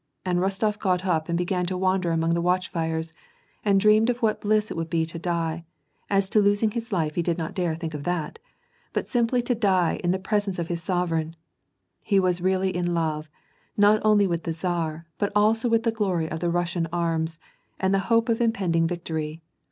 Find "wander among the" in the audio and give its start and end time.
1.77-2.41